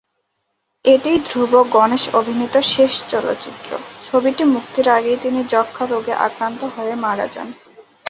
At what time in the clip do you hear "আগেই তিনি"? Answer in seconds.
4.89-5.39